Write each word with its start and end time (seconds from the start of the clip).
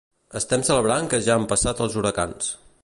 Estem 0.39 0.63
celebrant 0.69 1.11
que 1.11 1.21
ja 1.29 1.37
han 1.41 1.47
passat 1.53 1.87
els 1.87 2.01
huracans. 2.03 2.51